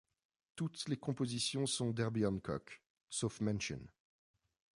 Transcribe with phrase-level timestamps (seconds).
[0.55, 3.79] Toutes les compositions sont d'Herbie Hancock sauf Mention.